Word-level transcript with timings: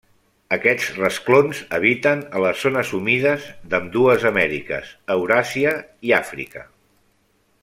Aquests 0.55 0.87
rasclons 0.99 1.59
habiten 1.77 2.23
a 2.39 2.41
les 2.45 2.63
zones 2.67 2.93
humides 3.01 3.45
d'ambdues 3.75 4.27
Amèriques, 4.33 4.91
Euràsia 5.19 5.79
i 6.11 6.17
Àfrica. 6.23 6.69